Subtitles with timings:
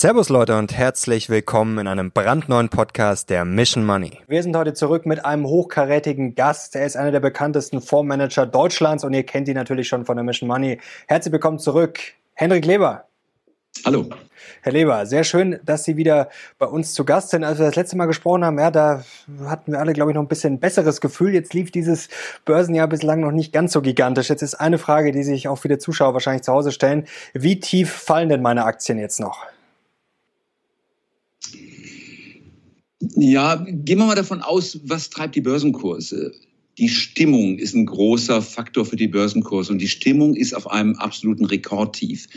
[0.00, 4.18] Servus Leute und herzlich willkommen in einem brandneuen Podcast der Mission Money.
[4.28, 6.74] Wir sind heute zurück mit einem hochkarätigen Gast.
[6.74, 10.24] Er ist einer der bekanntesten Fondsmanager Deutschlands und ihr kennt ihn natürlich schon von der
[10.24, 10.80] Mission Money.
[11.06, 12.00] Herzlich willkommen zurück,
[12.32, 13.08] Henrik Leber.
[13.84, 14.08] Hallo.
[14.62, 17.44] Herr Leber, sehr schön, dass Sie wieder bei uns zu Gast sind.
[17.44, 19.04] Als wir das letzte Mal gesprochen haben, ja, da
[19.44, 21.34] hatten wir alle, glaube ich, noch ein bisschen besseres Gefühl.
[21.34, 22.08] Jetzt lief dieses
[22.46, 24.30] Börsenjahr bislang noch nicht ganz so gigantisch.
[24.30, 27.06] Jetzt ist eine Frage, die sich auch viele Zuschauer wahrscheinlich zu Hause stellen.
[27.34, 29.44] Wie tief fallen denn meine Aktien jetzt noch?
[33.16, 36.32] Ja, gehen wir mal davon aus, was treibt die Börsenkurse?
[36.78, 40.94] Die Stimmung ist ein großer Faktor für die Börsenkurse und die Stimmung ist auf einem
[40.96, 42.28] absoluten Rekordtief.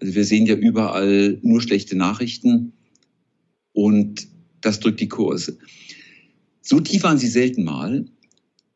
[0.00, 2.72] Also wir sehen ja überall nur schlechte Nachrichten
[3.72, 4.28] und
[4.60, 5.58] das drückt die Kurse.
[6.62, 8.06] So tief waren sie selten mal.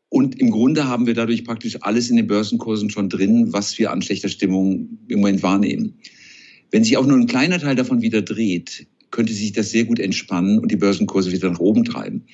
[0.09, 3.91] Und im Grunde haben wir dadurch praktisch alles in den Börsenkursen schon drin, was wir
[3.91, 5.99] an schlechter Stimmung im Moment wahrnehmen.
[6.71, 9.99] Wenn sich auch nur ein kleiner Teil davon wieder dreht, könnte sich das sehr gut
[9.99, 12.25] entspannen und die Börsenkurse wieder nach oben treiben.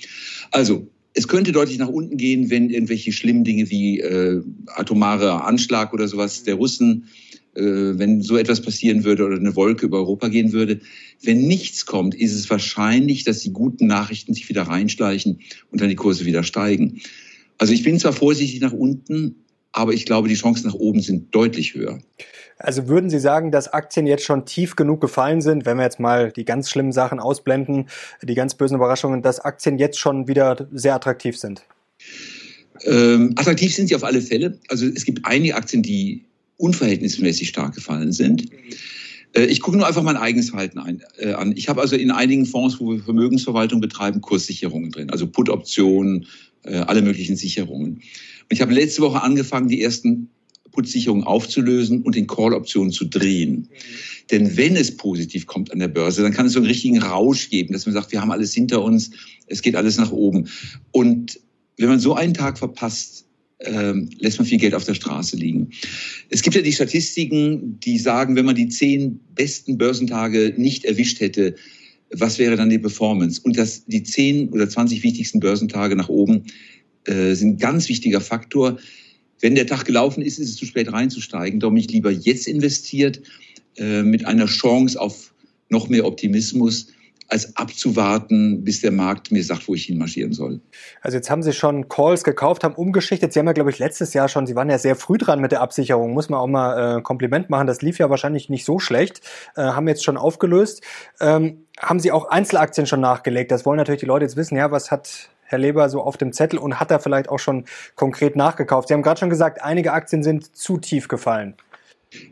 [0.50, 5.94] Also es könnte deutlich nach unten gehen, wenn irgendwelche schlimmen Dinge wie äh, atomarer Anschlag
[5.94, 7.06] oder sowas der Russen,
[7.54, 10.80] äh, wenn so etwas passieren würde oder eine Wolke über Europa gehen würde.
[11.22, 15.90] Wenn nichts kommt, ist es wahrscheinlich, dass die guten Nachrichten sich wieder reinschleichen und dann
[15.90, 17.02] die Kurse wieder steigen.
[17.60, 19.36] Also ich bin zwar vorsichtig nach unten,
[19.72, 22.02] aber ich glaube, die Chancen nach oben sind deutlich höher.
[22.64, 26.00] Also würden Sie sagen, dass Aktien jetzt schon tief genug gefallen sind, wenn wir jetzt
[26.00, 27.88] mal die ganz schlimmen Sachen ausblenden,
[28.22, 31.64] die ganz bösen Überraschungen, dass Aktien jetzt schon wieder sehr attraktiv sind?
[32.84, 34.60] Ähm, attraktiv sind sie auf alle Fälle.
[34.68, 36.26] Also es gibt einige Aktien, die
[36.58, 38.50] unverhältnismäßig stark gefallen sind.
[39.34, 41.54] Äh, ich gucke nur einfach mein eigenes Verhalten ein, äh, an.
[41.56, 46.28] Ich habe also in einigen Fonds, wo wir Vermögensverwaltung betreiben, Kurssicherungen drin, also Put-Optionen,
[46.64, 47.94] äh, alle möglichen Sicherungen.
[47.94, 48.02] Und
[48.50, 50.30] ich habe letzte Woche angefangen, die ersten
[50.72, 53.52] Putzsicherung aufzulösen und den Call-Optionen zu drehen.
[53.52, 53.68] Mhm.
[54.32, 57.50] Denn wenn es positiv kommt an der Börse, dann kann es so einen richtigen Rausch
[57.50, 59.12] geben, dass man sagt, wir haben alles hinter uns,
[59.48, 60.48] es geht alles nach oben.
[60.92, 61.40] Und
[61.78, 63.26] wenn man so einen Tag verpasst,
[63.60, 65.70] ähm, lässt man viel Geld auf der Straße liegen.
[66.30, 71.20] Es gibt ja die Statistiken, die sagen, wenn man die zehn besten Börsentage nicht erwischt
[71.20, 71.56] hätte,
[72.14, 73.40] was wäre dann die Performance?
[73.44, 76.44] Und dass die zehn oder zwanzig wichtigsten Börsentage nach oben
[77.06, 78.78] äh, sind ein ganz wichtiger Faktor.
[79.42, 81.60] Wenn der Tag gelaufen ist, ist es zu spät reinzusteigen.
[81.60, 83.22] Darum ich lieber jetzt investiert
[83.78, 85.34] äh, mit einer Chance auf
[85.70, 86.88] noch mehr Optimismus
[87.32, 90.60] als abzuwarten, bis der Markt mir sagt, wo ich hinmarschieren soll.
[91.02, 93.32] Also jetzt haben Sie schon Calls gekauft, haben umgeschichtet.
[93.32, 95.54] Sie haben ja, glaube ich, letztes Jahr schon, Sie waren ja sehr früh dran mit
[95.54, 97.68] der Absicherung, muss man auch mal äh, Kompliment machen.
[97.68, 99.22] Das lief ja wahrscheinlich nicht so schlecht,
[99.56, 100.82] äh, haben jetzt schon aufgelöst.
[101.22, 103.50] Ähm, haben Sie auch Einzelaktien schon nachgelegt?
[103.50, 104.58] Das wollen natürlich die Leute jetzt wissen.
[104.58, 107.66] Ja, was hat Herr Leber so auf dem Zettel und hat er vielleicht auch schon
[107.96, 108.88] konkret nachgekauft?
[108.88, 111.56] Sie haben gerade schon gesagt, einige Aktien sind zu tief gefallen.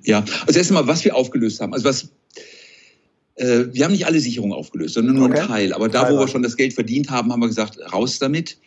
[0.04, 1.74] Ja, also erst einmal, was wir aufgelöst haben.
[1.74, 2.10] Also was
[3.36, 5.40] äh, wir haben nicht alle Sicherungen aufgelöst, sondern nur okay.
[5.40, 5.74] einen Teil.
[5.74, 8.58] Aber da, wo wir schon das Geld verdient haben, haben wir gesagt, raus damit.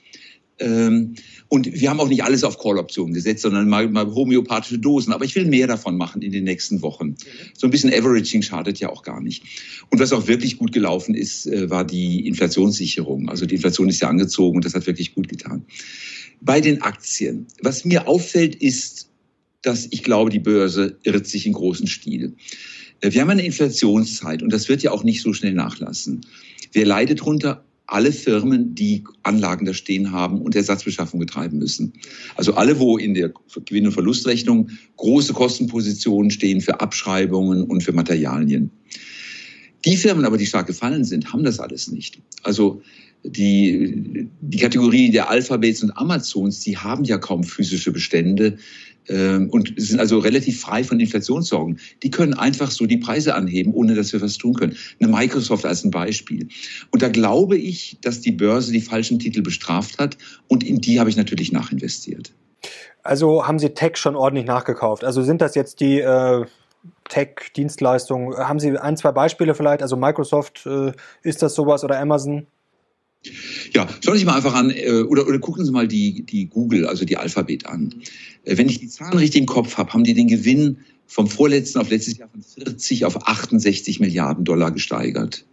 [0.58, 1.14] Ähm,
[1.48, 5.12] und wir haben auch nicht alles auf Call-Optionen gesetzt, sondern mal, mal homöopathische Dosen.
[5.12, 7.16] Aber ich will mehr davon machen in den nächsten Wochen.
[7.54, 9.42] So ein bisschen Averaging schadet ja auch gar nicht.
[9.90, 13.28] Und was auch wirklich gut gelaufen ist, äh, war die Inflationssicherung.
[13.28, 15.64] Also die Inflation ist ja angezogen und das hat wirklich gut getan.
[16.40, 19.10] Bei den Aktien, was mir auffällt, ist,
[19.62, 22.34] dass ich glaube, die Börse irrt sich in großen Stil.
[23.00, 26.22] Äh, wir haben eine Inflationszeit und das wird ja auch nicht so schnell nachlassen.
[26.72, 27.64] Wer leidet darunter?
[27.86, 31.92] Alle Firmen, die Anlagen da stehen haben und Ersatzbeschaffung betreiben müssen.
[32.36, 33.32] Also alle, wo in der
[33.64, 38.70] Gewinn- und Verlustrechnung große Kostenpositionen stehen für Abschreibungen und für Materialien.
[39.84, 42.20] Die Firmen aber, die stark gefallen sind, haben das alles nicht.
[42.42, 42.82] Also
[43.24, 48.58] die, die Kategorie der Alphabets und Amazons, die haben ja kaum physische Bestände
[49.08, 51.80] und sind also relativ frei von Inflationssorgen.
[52.02, 54.76] Die können einfach so die Preise anheben, ohne dass wir was tun können.
[55.00, 56.48] Eine Microsoft als ein Beispiel.
[56.90, 60.16] Und da glaube ich, dass die Börse die falschen Titel bestraft hat
[60.48, 62.32] und in die habe ich natürlich nachinvestiert.
[63.02, 65.04] Also haben Sie Tech schon ordentlich nachgekauft?
[65.04, 66.44] Also sind das jetzt die äh,
[67.08, 68.36] Tech-Dienstleistungen?
[68.36, 69.82] Haben Sie ein, zwei Beispiele vielleicht?
[69.82, 72.46] Also Microsoft, äh, ist das sowas oder Amazon?
[73.72, 76.46] Ja, schauen Sie sich mal einfach an äh, oder, oder gucken Sie mal die, die
[76.46, 77.94] Google, also die Alphabet an.
[78.44, 81.78] Äh, wenn ich die Zahlen richtig im Kopf habe, haben die den Gewinn vom vorletzten
[81.78, 85.44] auf letztes Jahr von 40 auf 68 Milliarden Dollar gesteigert.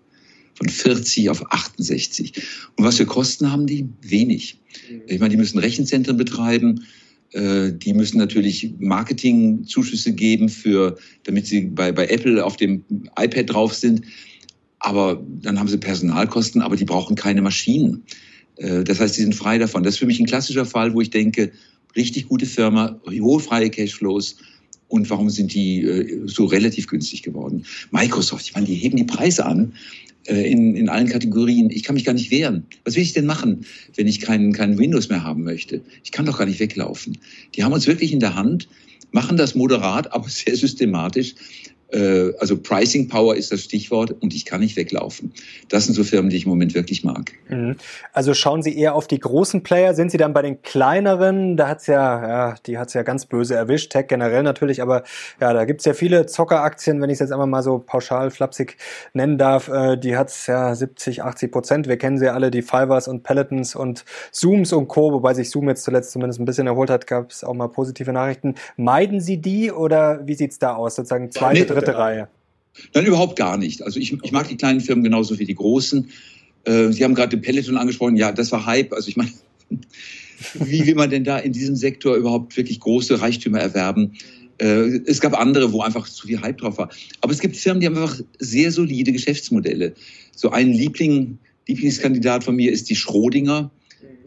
[0.55, 2.33] Von 40 auf 68.
[2.75, 3.87] Und was für Kosten haben die?
[4.01, 4.59] Wenig.
[5.07, 6.85] Ich meine, die müssen Rechenzentren betreiben.
[7.31, 12.83] Äh, die müssen natürlich Marketingzuschüsse geben für, damit sie bei, bei Apple auf dem
[13.17, 14.03] iPad drauf sind.
[14.79, 18.03] Aber dann haben sie Personalkosten, aber die brauchen keine Maschinen.
[18.55, 19.83] Äh, das heißt, die sind frei davon.
[19.83, 21.51] Das ist für mich ein klassischer Fall, wo ich denke,
[21.95, 24.37] richtig gute Firma, hohe freie Cashflows
[24.87, 27.65] und warum sind die äh, so relativ günstig geworden?
[27.91, 29.73] Microsoft, ich meine, die heben die Preise an
[30.25, 31.69] äh, in, in allen Kategorien.
[31.69, 32.65] Ich kann mich gar nicht wehren.
[32.83, 33.65] Was will ich denn machen,
[33.95, 35.81] wenn ich keinen keinen Windows mehr haben möchte?
[36.03, 37.17] Ich kann doch gar nicht weglaufen.
[37.55, 38.67] Die haben uns wirklich in der Hand,
[39.11, 41.35] machen das moderat, aber sehr systematisch
[41.91, 45.33] also Pricing Power ist das Stichwort und ich kann nicht weglaufen.
[45.69, 47.31] Das sind so Firmen, die ich im Moment wirklich mag.
[47.47, 47.75] Mhm.
[48.13, 51.57] Also schauen Sie eher auf die großen Player, sind Sie dann bei den kleineren?
[51.57, 55.03] Da hat's ja, ja, die hat's ja ganz böse erwischt, Tech generell natürlich, aber
[55.41, 58.77] ja, da gibt's ja viele Zockeraktien, wenn ich es jetzt einmal mal so pauschal flapsig
[59.13, 61.87] nennen darf, äh, die hat's ja 70, 80 Prozent.
[61.87, 65.69] Wir kennen sie alle, die Fivers und Pelotons und Zooms und Co., wobei sich Zoom
[65.69, 68.55] jetzt zuletzt zumindest ein bisschen erholt hat, gab es auch mal positive Nachrichten.
[68.77, 70.95] Meiden Sie die oder wie sieht's da aus?
[70.95, 72.27] Sozusagen zweite, nee, dritte Reihe?
[72.93, 73.81] Nein, überhaupt gar nicht.
[73.81, 76.09] Also ich, ich mag die kleinen Firmen genauso wie die großen.
[76.65, 78.15] Äh, Sie haben gerade den Peloton angesprochen.
[78.15, 78.93] Ja, das war Hype.
[78.93, 79.31] Also ich meine,
[80.53, 84.13] wie will man denn da in diesem Sektor überhaupt wirklich große Reichtümer erwerben?
[84.59, 86.89] Äh, es gab andere, wo einfach zu viel Hype drauf war.
[87.21, 89.93] Aber es gibt Firmen, die haben einfach sehr solide Geschäftsmodelle.
[90.35, 91.37] So ein Liebling,
[91.67, 93.71] Lieblingskandidat von mir ist die Schrodinger,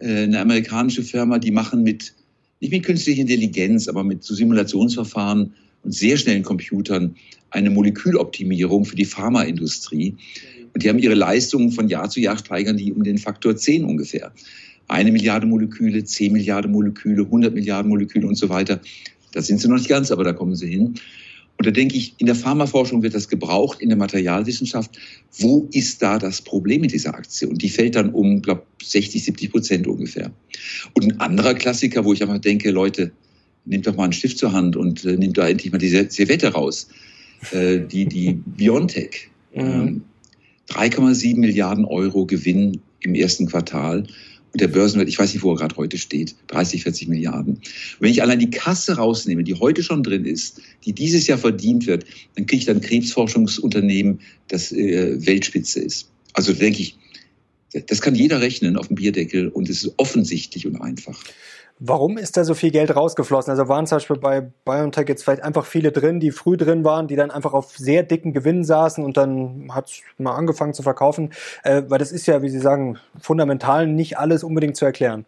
[0.00, 2.14] äh, eine amerikanische Firma, die machen mit,
[2.60, 7.16] nicht mit künstlicher Intelligenz, aber mit so Simulationsverfahren und sehr schnellen Computern
[7.50, 10.16] eine Moleküloptimierung für die Pharmaindustrie.
[10.72, 13.84] Und die haben ihre Leistungen von Jahr zu Jahr steigern die um den Faktor 10
[13.84, 14.32] ungefähr.
[14.88, 18.80] Eine Milliarde Moleküle, 10 Milliarden Moleküle, 100 Milliarden Moleküle und so weiter.
[19.32, 20.94] Da sind sie noch nicht ganz, aber da kommen sie hin.
[21.58, 24.98] Und da denke ich, in der Pharmaforschung wird das gebraucht, in der Materialwissenschaft.
[25.38, 27.48] Wo ist da das Problem mit dieser Aktie?
[27.48, 30.32] Und die fällt dann um, glaube 60, 70 Prozent ungefähr.
[30.94, 33.12] Und ein anderer Klassiker, wo ich einfach denke, Leute,
[33.64, 36.48] nehmt doch mal einen Stift zur Hand und äh, nehmt da endlich mal diese Servette
[36.48, 36.88] raus.
[37.50, 39.28] Äh, die, die Biontech.
[39.54, 40.02] Mhm.
[40.68, 44.06] 3,7 ähm, Milliarden Euro Gewinn im ersten Quartal.
[44.52, 47.58] Und der Börsenwert, ich weiß nicht, wo er gerade heute steht, 30, 40 Milliarden.
[48.00, 51.86] wenn ich allein die Kasse rausnehme, die heute schon drin ist, die dieses Jahr verdient
[51.86, 52.04] wird,
[52.34, 56.10] dann kriege ich dann Krebsforschungsunternehmen, das äh, Weltspitze ist.
[56.34, 56.96] Also denke ich,
[57.86, 61.18] das kann jeder rechnen auf dem Bierdeckel und es ist offensichtlich und einfach.
[61.84, 63.50] Warum ist da so viel Geld rausgeflossen?
[63.50, 67.08] Also waren zum Beispiel bei BioNTech jetzt vielleicht einfach viele drin, die früh drin waren,
[67.08, 70.84] die dann einfach auf sehr dicken Gewinnen saßen und dann hat es mal angefangen zu
[70.84, 71.30] verkaufen.
[71.64, 75.24] Äh, weil das ist ja, wie Sie sagen, fundamental nicht alles unbedingt zu erklären.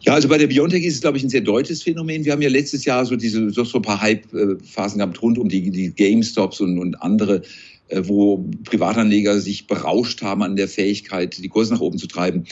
[0.00, 2.26] Ja, also bei der Biontech ist es, glaube ich, ein sehr deutsches Phänomen.
[2.26, 5.70] Wir haben ja letztes Jahr so diese so ein paar Hype-Phasen gehabt rund um die,
[5.70, 7.40] die GameStops und, und andere,
[7.88, 12.44] äh, wo Privatanleger sich berauscht haben an der Fähigkeit, die Kurse nach oben zu treiben.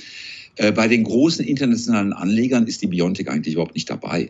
[0.56, 4.28] Äh, bei den großen internationalen Anlegern ist die Biontech eigentlich überhaupt nicht dabei.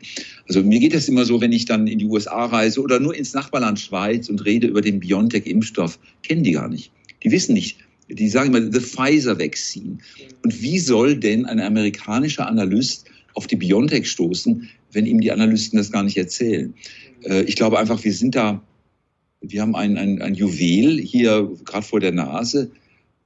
[0.48, 3.14] Also mir geht das immer so, wenn ich dann in die USA reise oder nur
[3.14, 6.90] ins Nachbarland Schweiz und rede über den Biontech-Impfstoff, kennen die gar nicht.
[7.22, 7.78] Die wissen nicht,
[8.08, 9.98] die sagen immer, the Pfizer Vaccine.
[10.42, 15.76] Und wie soll denn ein amerikanischer Analyst auf die Biontech stoßen, wenn ihm die Analysten
[15.76, 16.72] das gar nicht erzählen?
[17.22, 18.62] Äh, ich glaube einfach, wir sind da,
[19.42, 22.70] wir haben ein, ein, ein Juwel hier gerade vor der Nase.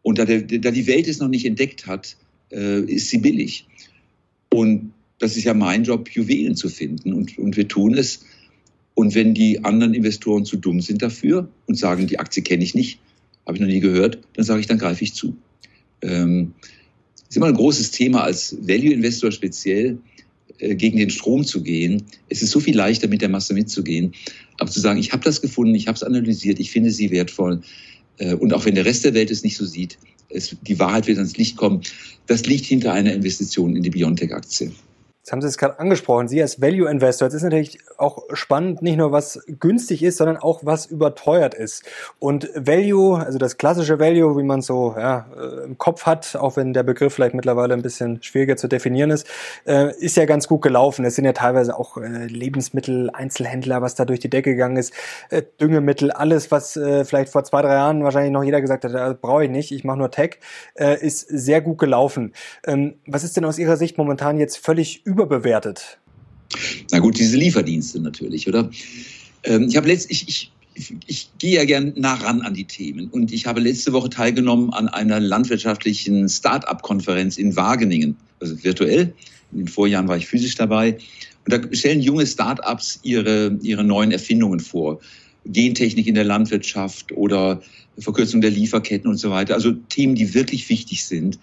[0.03, 2.17] Und da, der, da die Welt es noch nicht entdeckt hat,
[2.53, 3.67] äh, ist sie billig.
[4.51, 7.13] Und das ist ja mein Job, Juwelen zu finden.
[7.13, 8.21] Und, und wir tun es.
[8.95, 12.75] Und wenn die anderen Investoren zu dumm sind dafür und sagen, die Aktie kenne ich
[12.75, 12.99] nicht,
[13.47, 15.37] habe ich noch nie gehört, dann sage ich, dann greife ich zu.
[16.03, 16.53] Ähm,
[17.29, 19.99] ist immer ein großes Thema als Value-Investor speziell
[20.59, 22.03] äh, gegen den Strom zu gehen.
[22.29, 24.13] Es ist so viel leichter, mit der Masse mitzugehen.
[24.59, 27.61] Aber zu sagen, ich habe das gefunden, ich habe es analysiert, ich finde sie wertvoll.
[28.19, 31.07] Äh, und auch wenn der Rest der Welt es nicht so sieht, es, die Wahrheit
[31.07, 31.83] wird ans Licht kommen.
[32.27, 34.73] Das liegt hinter einer Investition in die Biontech-Aktie.
[35.29, 36.27] Jetzt haben Sie es gerade angesprochen.
[36.27, 40.39] Sie als Value Investor, das ist natürlich auch spannend, nicht nur was günstig ist, sondern
[40.39, 41.85] auch was überteuert ist.
[42.19, 46.57] Und Value, also das klassische Value, wie man so ja, äh, im Kopf hat, auch
[46.57, 49.27] wenn der Begriff vielleicht mittlerweile ein bisschen schwieriger zu definieren ist,
[49.67, 51.05] äh, ist ja ganz gut gelaufen.
[51.05, 54.95] Es sind ja teilweise auch äh, Lebensmittel, Einzelhändler, was da durch die Decke gegangen ist,
[55.61, 59.51] Düngemittel, alles, was vielleicht vor zwei, drei Jahren wahrscheinlich noch jeder gesagt hat, brauche ich
[59.51, 60.39] nicht, ich mache nur Tech,
[60.75, 62.33] ist sehr gut gelaufen.
[62.67, 65.99] Ähm, was ist denn aus Ihrer Sicht momentan jetzt völlig überbewertet?
[66.91, 68.71] Na gut, diese Lieferdienste natürlich, oder?
[69.45, 70.51] Ähm, ich habe letzt, ich,
[71.07, 74.73] ich, gehe ja gern nah ran an die Themen und ich habe letzte Woche teilgenommen
[74.73, 79.13] an einer landwirtschaftlichen Start-up-Konferenz in Wageningen, also virtuell.
[79.53, 80.99] In den Vorjahren war ich physisch dabei.
[81.45, 85.01] Und da stellen junge Start-ups ihre, ihre neuen Erfindungen vor.
[85.47, 87.63] Gentechnik in der Landwirtschaft oder
[87.99, 89.55] Verkürzung der Lieferketten und so weiter.
[89.55, 91.39] Also Themen, die wirklich wichtig sind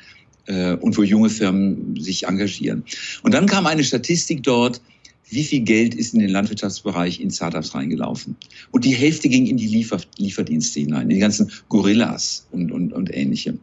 [0.48, 2.84] und wo junge Firmen sich engagieren.
[3.24, 4.82] Und dann kam eine Statistik dort,
[5.30, 8.36] wie viel Geld ist in den Landwirtschaftsbereich in Startups reingelaufen.
[8.72, 12.94] Und die Hälfte ging in die Liefer Lieferdienste hinein, in die ganzen Gorillas und, und,
[12.94, 13.58] und ähnliche.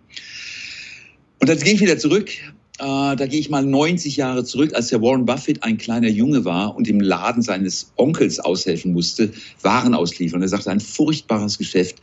[1.39, 2.31] Und dann ging ich wieder zurück
[2.79, 6.45] äh, da gehe ich mal 90 Jahre zurück, als der Warren Buffett ein kleiner Junge
[6.45, 9.31] war und im Laden seines Onkels aushelfen musste,
[9.63, 10.43] Waren ausliefern.
[10.43, 12.03] Er sagte, ein furchtbares Geschäft,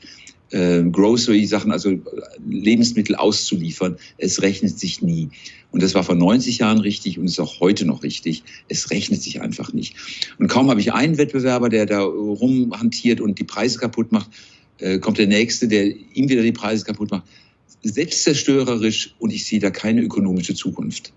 [0.52, 2.00] äh, Grocery-Sachen, also
[2.48, 3.98] Lebensmittel auszuliefern.
[4.18, 5.30] Es rechnet sich nie.
[5.72, 8.44] Und das war vor 90 Jahren richtig und ist auch heute noch richtig.
[8.68, 9.96] Es rechnet sich einfach nicht.
[10.40, 14.30] Und kaum habe ich einen Wettbewerber, der da rumhantiert und die Preise kaputt macht,
[14.80, 17.24] äh, kommt der nächste, der ihm wieder die Preise kaputt macht
[17.84, 21.14] selbstzerstörerisch und ich sehe da keine ökonomische Zukunft.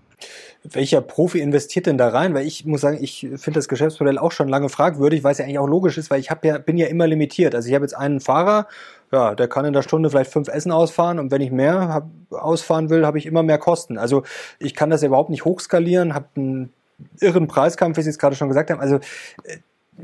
[0.63, 2.33] Welcher Profi investiert denn da rein?
[2.33, 5.43] Weil ich muss sagen, ich finde das Geschäftsmodell auch schon lange fragwürdig, weil es ja
[5.43, 7.53] eigentlich auch logisch ist, weil ich ja, bin ja immer limitiert.
[7.53, 8.67] Also ich habe jetzt einen Fahrer,
[9.13, 12.09] ja, der kann in der Stunde vielleicht fünf Essen ausfahren und wenn ich mehr hab,
[12.31, 13.97] ausfahren will, habe ich immer mehr Kosten.
[13.97, 14.23] Also
[14.59, 16.73] ich kann das ja überhaupt nicht hochskalieren, habe einen
[17.19, 18.79] irren Preiskampf, wie Sie es gerade schon gesagt haben.
[18.79, 18.95] Also
[19.43, 19.57] äh,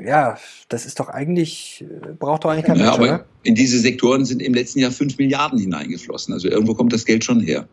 [0.06, 0.38] ja,
[0.70, 1.84] das ist doch eigentlich,
[2.20, 5.18] braucht doch eigentlich kein ja, Mensch, aber In diese Sektoren sind im letzten Jahr fünf
[5.18, 6.32] Milliarden hineingeflossen.
[6.32, 7.68] Also irgendwo kommt das Geld schon her.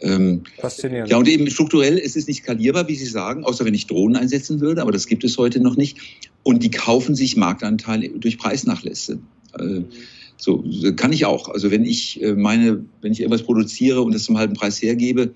[0.00, 1.10] Ähm, Faszinierend.
[1.10, 4.16] Ja, und eben strukturell ist es nicht skalierbar, wie Sie sagen, außer wenn ich Drohnen
[4.16, 5.98] einsetzen würde, aber das gibt es heute noch nicht.
[6.42, 9.18] Und die kaufen sich Marktanteile durch Preisnachlässe.
[9.58, 9.82] Äh,
[10.36, 10.64] so
[10.96, 11.48] kann ich auch.
[11.48, 15.32] Also wenn ich äh, meine, wenn ich irgendwas produziere und das zum halben Preis hergebe,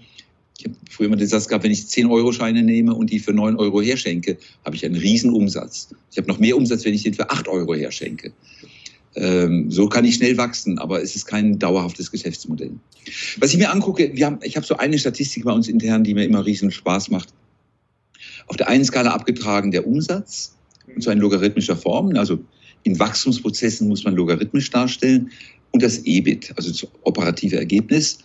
[0.59, 3.57] ich habe früher mal den Satz gehabt, wenn ich 10-Euro-Scheine nehme und die für 9
[3.57, 5.95] Euro herschenke, habe ich einen Riesenumsatz.
[6.11, 8.33] Ich habe noch mehr Umsatz, wenn ich den für 8 Euro herschenke.
[9.15, 12.73] Ähm, so kann ich schnell wachsen, aber es ist kein dauerhaftes Geschäftsmodell.
[13.39, 16.15] Was ich mir angucke, wir haben, ich habe so eine Statistik bei uns intern, die
[16.15, 17.33] mir immer riesen Spaß macht.
[18.49, 20.57] Auf der einen Skala abgetragen der Umsatz,
[20.93, 22.41] und zwar in logarithmischer Form, also
[22.89, 25.31] in Wachstumsprozessen muss man logarithmisch darstellen,
[25.71, 28.19] und das EBIT, also das operative Ergebnis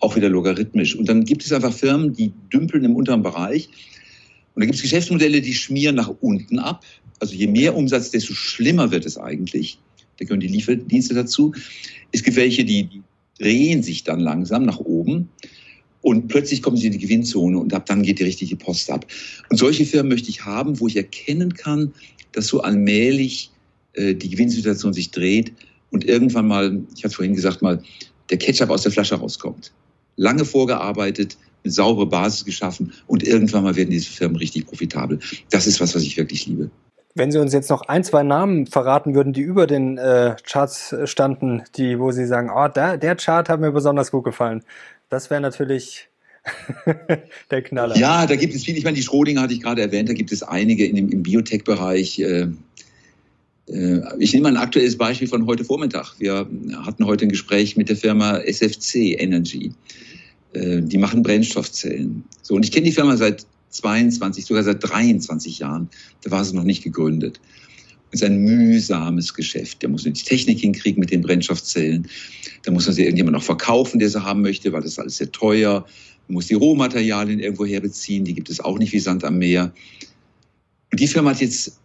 [0.00, 0.94] auch wieder logarithmisch.
[0.94, 3.68] Und dann gibt es einfach Firmen, die dümpeln im unteren Bereich.
[4.54, 6.84] Und da gibt es Geschäftsmodelle, die schmieren nach unten ab.
[7.18, 9.78] Also je mehr Umsatz, desto schlimmer wird es eigentlich.
[10.18, 11.54] Da gehören die Lieferdienste dazu.
[12.12, 13.02] Es gibt welche, die
[13.38, 15.30] drehen sich dann langsam nach oben
[16.02, 19.06] und plötzlich kommen sie in die Gewinnzone und ab dann geht die richtige Post ab.
[19.48, 21.92] Und solche Firmen möchte ich haben, wo ich erkennen kann,
[22.32, 23.55] dass so allmählich äh,
[23.96, 25.52] die Gewinnsituation sich dreht
[25.90, 27.82] und irgendwann mal, ich hatte vorhin gesagt mal,
[28.30, 29.72] der Ketchup aus der Flasche rauskommt
[30.16, 35.20] lange vorgearbeitet, eine saubere Basis geschaffen und irgendwann mal werden diese Firmen richtig profitabel.
[35.50, 36.70] Das ist was, was ich wirklich liebe.
[37.14, 40.94] Wenn Sie uns jetzt noch ein, zwei Namen verraten würden, die über den äh, Charts
[41.04, 44.62] standen, die, wo Sie sagen, oh, der, der Chart hat mir besonders gut gefallen.
[45.08, 46.08] Das wäre natürlich
[47.50, 47.96] der Knaller.
[47.96, 48.76] Ja, da gibt es viele.
[48.76, 51.22] Ich meine, die Schrodinger hatte ich gerade erwähnt, da gibt es einige in dem, im
[51.22, 52.18] Biotech-Bereich.
[52.18, 52.48] Äh, äh,
[53.68, 56.14] ich nehme ein aktuelles Beispiel von heute Vormittag.
[56.18, 56.48] Wir
[56.82, 59.72] hatten heute ein Gespräch mit der Firma SFC Energy.
[60.52, 62.24] Äh, die machen Brennstoffzellen.
[62.42, 65.88] So, und ich kenne die Firma seit 22, sogar seit 23 Jahren.
[66.22, 67.40] Da war sie noch nicht gegründet.
[68.12, 69.82] Es ist ein mühsames Geschäft.
[69.82, 72.06] Da muss man die Technik hinkriegen mit den Brennstoffzellen.
[72.62, 75.16] Da muss man sie irgendjemand noch verkaufen, der sie haben möchte, weil das ist alles
[75.16, 75.84] sehr teuer.
[76.28, 78.24] Man muss die Rohmaterialien irgendwo herbeziehen.
[78.24, 79.72] Die gibt es auch nicht wie Sand am Meer.
[80.92, 81.78] Und die Firma hat jetzt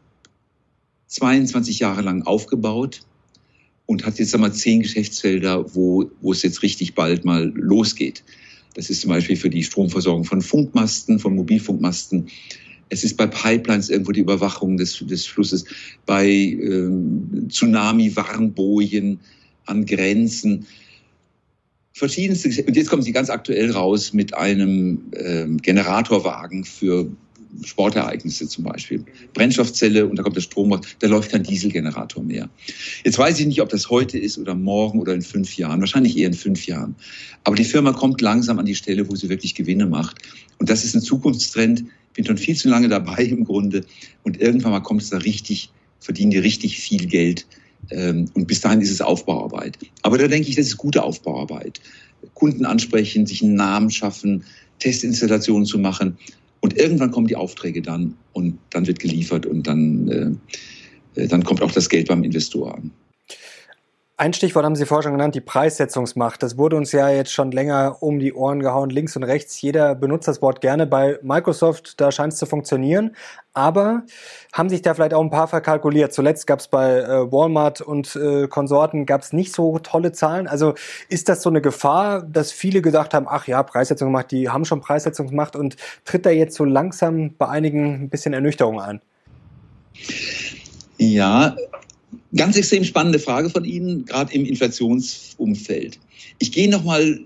[1.11, 3.01] 22 Jahre lang aufgebaut
[3.85, 8.23] und hat jetzt einmal zehn Geschäftsfelder, wo, wo es jetzt richtig bald mal losgeht.
[8.75, 12.27] Das ist zum Beispiel für die Stromversorgung von Funkmasten, von Mobilfunkmasten.
[12.87, 15.65] Es ist bei Pipelines irgendwo die Überwachung des, des Flusses,
[16.05, 19.19] bei ähm, Tsunami-Warnbojen
[19.65, 20.65] an Grenzen.
[21.93, 27.11] Verschiedenste, und jetzt kommen sie ganz aktuell raus mit einem ähm, Generatorwagen für
[27.63, 29.03] Sportereignisse zum Beispiel.
[29.33, 32.49] Brennstoffzelle und da kommt der Strom raus, da läuft kein Dieselgenerator mehr.
[33.03, 36.17] Jetzt weiß ich nicht, ob das heute ist oder morgen oder in fünf Jahren, wahrscheinlich
[36.17, 36.95] eher in fünf Jahren.
[37.43, 40.17] Aber die Firma kommt langsam an die Stelle, wo sie wirklich Gewinne macht.
[40.59, 41.85] Und das ist ein Zukunftstrend.
[42.13, 43.85] Bin schon viel zu lange dabei im Grunde.
[44.23, 47.45] Und irgendwann mal kommt es da richtig, verdienen die richtig viel Geld.
[47.89, 49.77] Ähm, und bis dahin ist es Aufbauarbeit.
[50.01, 51.81] Aber da denke ich, das ist gute Aufbauarbeit.
[52.33, 54.43] Kunden ansprechen, sich einen Namen schaffen,
[54.79, 56.17] Testinstallationen zu machen.
[56.61, 60.39] Und irgendwann kommen die Aufträge dann und dann wird geliefert und dann,
[61.15, 62.91] äh, dann kommt auch das Geld beim Investor an.
[64.21, 66.43] Ein Stichwort haben Sie vorher schon genannt, die Preissetzungsmacht.
[66.43, 69.59] Das wurde uns ja jetzt schon länger um die Ohren gehauen, links und rechts.
[69.59, 70.85] Jeder benutzt das Wort gerne.
[70.85, 73.15] Bei Microsoft, da scheint es zu funktionieren.
[73.55, 74.03] Aber
[74.53, 76.13] haben sich da vielleicht auch ein paar verkalkuliert?
[76.13, 80.47] Zuletzt gab es bei äh, Walmart und äh, Konsorten gab es nicht so tolle Zahlen.
[80.47, 80.75] Also
[81.09, 84.81] ist das so eine Gefahr, dass viele gedacht haben, ach ja, Preissetzungsmacht, die haben schon
[84.81, 89.01] Preissetzungsmacht und tritt da jetzt so langsam bei einigen ein bisschen Ernüchterung ein?
[90.99, 91.55] Ja,
[92.35, 95.99] Ganz extrem spannende Frage von Ihnen, gerade im Inflationsumfeld.
[96.39, 97.19] Ich gehe noch mal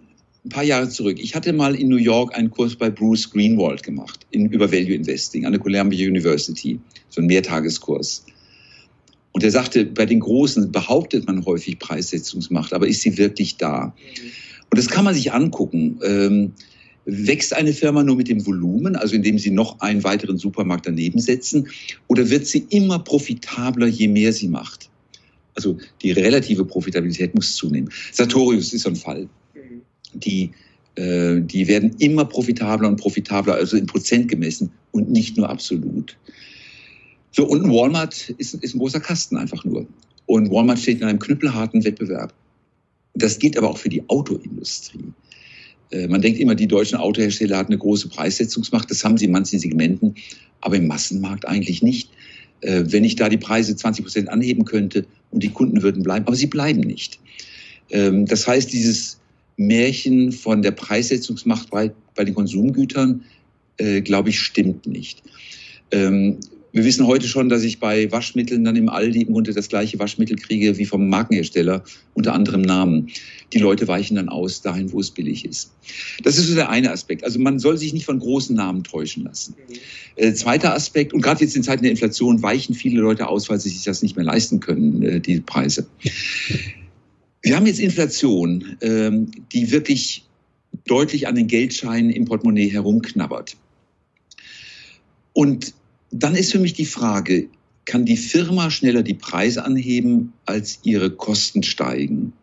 [0.46, 1.18] ein paar Jahre zurück.
[1.20, 4.96] Ich hatte mal in New York einen Kurs bei Bruce Greenwald gemacht in, über Value
[4.96, 8.26] Investing an der Columbia University, so ein Mehrtageskurs.
[9.32, 13.94] Und er sagte, bei den Großen behauptet man häufig Preissetzungsmacht, aber ist sie wirklich da?
[14.72, 16.00] Und das kann man sich angucken.
[16.04, 16.54] Ähm,
[17.08, 21.20] Wächst eine Firma nur mit dem Volumen, also indem sie noch einen weiteren Supermarkt daneben
[21.20, 21.68] setzen,
[22.08, 24.90] oder wird sie immer profitabler, je mehr sie macht?
[25.56, 27.90] Also die relative Profitabilität muss zunehmen.
[28.12, 29.28] Sartorius ist so ein Fall.
[30.14, 30.52] Die,
[30.96, 36.18] äh, die werden immer profitabler und profitabler, also in Prozent gemessen und nicht nur absolut.
[37.32, 39.86] So, und ein Walmart ist, ist ein großer Kasten einfach nur.
[40.26, 42.34] Und Walmart steht in einem knüppelharten Wettbewerb.
[43.14, 45.14] Das gilt aber auch für die Autoindustrie.
[45.92, 48.90] Äh, man denkt immer, die deutschen Autohersteller hatten eine große Preissetzungsmacht.
[48.90, 50.16] Das haben sie in manchen Segmenten,
[50.62, 52.10] aber im Massenmarkt eigentlich nicht.
[52.62, 56.26] Äh, wenn ich da die Preise 20 Prozent anheben könnte und die Kunden würden bleiben,
[56.26, 57.20] aber sie bleiben nicht.
[57.90, 59.20] Ähm, das heißt, dieses
[59.58, 63.24] Märchen von der Preissetzungsmacht bei, bei den Konsumgütern,
[63.78, 65.22] äh, glaube ich, stimmt nicht.
[66.76, 69.98] Wir wissen heute schon, dass ich bei Waschmitteln dann im Aldi im Grunde das gleiche
[69.98, 73.08] Waschmittel kriege wie vom Markenhersteller unter anderem Namen.
[73.54, 75.72] Die Leute weichen dann aus dahin, wo es billig ist.
[76.22, 77.24] Das ist so der eine Aspekt.
[77.24, 79.56] Also man soll sich nicht von großen Namen täuschen lassen.
[80.18, 83.62] Äh, zweiter Aspekt, und gerade jetzt in Zeiten der Inflation weichen viele Leute aus, weil
[83.62, 85.88] sie sich das nicht mehr leisten können, äh, die Preise.
[87.42, 90.26] Wir haben jetzt Inflation, ähm, die wirklich
[90.86, 93.56] deutlich an den Geldscheinen im Portemonnaie herumknabbert.
[95.32, 95.74] Und
[96.20, 97.48] dann ist für mich die Frage,
[97.86, 102.34] kann die Firma schneller die Preise anheben, als ihre Kosten steigen?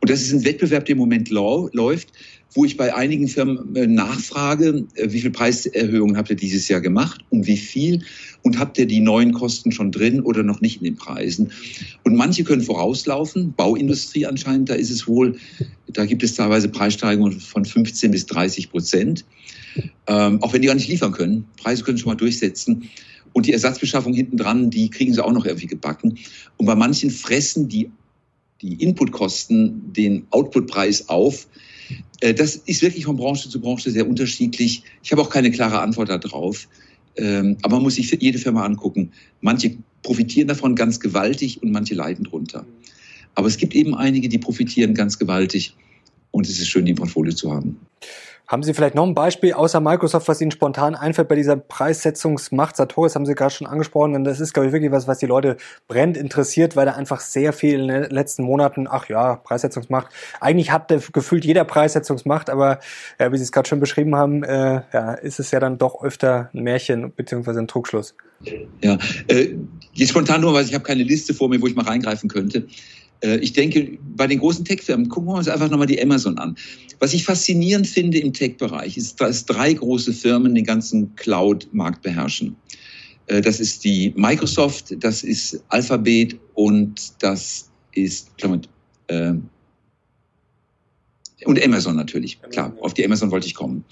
[0.00, 2.08] Und das ist ein Wettbewerb, der im Moment läuft,
[2.52, 6.80] wo ich bei einigen Firmen äh, nachfrage, äh, wie viel Preiserhöhungen habt ihr dieses Jahr
[6.80, 8.02] gemacht, um wie viel
[8.42, 11.52] und habt ihr die neuen Kosten schon drin oder noch nicht in den Preisen?
[12.04, 15.36] Und manche können vorauslaufen, Bauindustrie anscheinend, da ist es wohl,
[15.86, 19.24] da gibt es teilweise Preissteigerungen von 15 bis 30 Prozent.
[20.06, 21.44] Ähm, auch wenn die gar nicht liefern können.
[21.56, 22.88] Preise können schon mal durchsetzen.
[23.32, 26.18] Und die Ersatzbeschaffung hinten dran, die kriegen sie auch noch irgendwie gebacken.
[26.56, 27.90] Und bei manchen fressen die,
[28.60, 31.46] die Inputkosten den Outputpreis auf.
[32.20, 34.82] Äh, das ist wirklich von Branche zu Branche sehr unterschiedlich.
[35.02, 36.68] Ich habe auch keine klare Antwort darauf.
[37.16, 39.12] Ähm, aber man muss sich jede Firma angucken.
[39.40, 42.64] Manche profitieren davon ganz gewaltig und manche leiden drunter.
[43.34, 45.74] Aber es gibt eben einige, die profitieren ganz gewaltig.
[46.30, 47.78] Und es ist schön, die im Portfolio zu haben.
[48.50, 52.74] Haben Sie vielleicht noch ein Beispiel außer Microsoft, was Ihnen spontan einfällt bei dieser Preissetzungsmacht?
[52.74, 55.26] Sartorius haben Sie gerade schon angesprochen und das ist, glaube ich, wirklich was, was die
[55.26, 60.08] Leute brennt interessiert, weil da einfach sehr viel in den letzten Monaten, ach ja, Preissetzungsmacht.
[60.40, 62.80] Eigentlich hat gefühlt jeder Preissetzungsmacht, aber
[63.20, 66.02] ja, wie Sie es gerade schon beschrieben haben, äh, ja, ist es ja dann doch
[66.02, 68.16] öfter ein Märchen beziehungsweise ein Trugschluss.
[68.82, 69.54] Ja, äh,
[69.92, 72.66] jetzt spontan nur, weil ich habe keine Liste vor mir, wo ich mal reingreifen könnte.
[73.22, 76.56] Äh, ich denke, bei den großen Tech-Firmen, gucken wir uns einfach nochmal die Amazon an.
[76.98, 82.56] Was ich faszinierend finde im Tech-Bereich, ist, dass drei große Firmen den ganzen Cloud-Markt beherrschen.
[83.26, 88.60] Äh, das ist die Microsoft, das ist Alphabet und das ist, klar,
[89.08, 89.34] äh,
[91.46, 92.40] und Amazon natürlich.
[92.50, 93.84] Klar, auf die Amazon wollte ich kommen.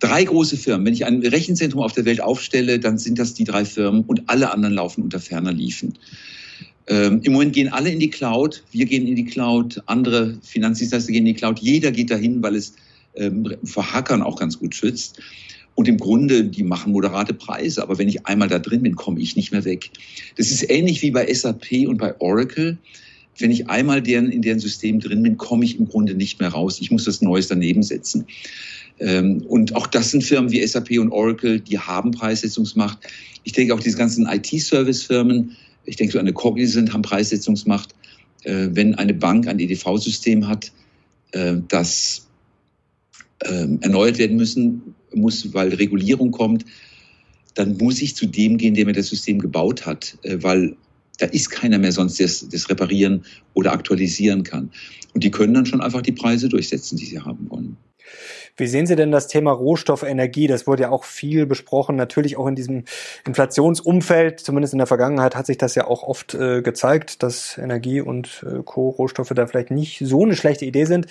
[0.00, 0.86] Drei große Firmen.
[0.86, 4.28] Wenn ich ein Rechenzentrum auf der Welt aufstelle, dann sind das die drei Firmen und
[4.28, 5.96] alle anderen laufen unter ferner Liefen.
[6.92, 8.62] Ähm, Im Moment gehen alle in die Cloud.
[8.70, 9.82] Wir gehen in die Cloud.
[9.86, 11.58] Andere Finanzdienstleister gehen in die Cloud.
[11.58, 12.74] Jeder geht dahin, weil es
[13.14, 15.18] ähm, vor Hackern auch ganz gut schützt.
[15.74, 17.82] Und im Grunde, die machen moderate Preise.
[17.82, 19.88] Aber wenn ich einmal da drin bin, komme ich nicht mehr weg.
[20.36, 22.76] Das ist ähnlich wie bei SAP und bei Oracle.
[23.38, 26.50] Wenn ich einmal deren, in deren System drin bin, komme ich im Grunde nicht mehr
[26.50, 26.78] raus.
[26.78, 28.26] Ich muss das Neues daneben setzen.
[28.98, 32.98] Ähm, und auch das sind Firmen wie SAP und Oracle, die haben Preissetzungsmacht.
[33.44, 37.94] Ich denke auch diese ganzen IT-Service-Firmen, ich denke, so eine Cognizant haben Preissetzungsmacht.
[38.44, 40.72] Äh, wenn eine Bank ein EDV-System hat,
[41.32, 42.26] äh, das
[43.40, 46.64] äh, erneuert werden müssen muss, weil Regulierung kommt,
[47.54, 50.76] dann muss ich zu dem gehen, der mir das System gebaut hat, äh, weil
[51.18, 54.70] da ist keiner mehr sonst, der das reparieren oder aktualisieren kann.
[55.14, 57.76] Und die können dann schon einfach die Preise durchsetzen, die sie haben wollen.
[58.56, 60.46] Wie sehen Sie denn das Thema Rohstoff, Energie?
[60.46, 62.84] Das wurde ja auch viel besprochen, natürlich auch in diesem
[63.26, 64.40] Inflationsumfeld.
[64.40, 68.44] Zumindest in der Vergangenheit hat sich das ja auch oft äh, gezeigt, dass Energie und
[68.46, 71.06] äh, Co-Rohstoffe da vielleicht nicht so eine schlechte Idee sind.